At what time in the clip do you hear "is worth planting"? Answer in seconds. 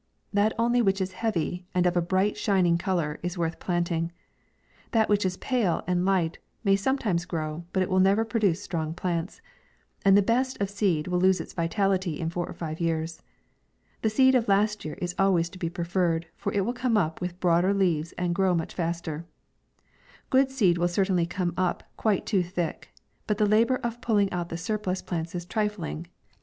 3.21-4.11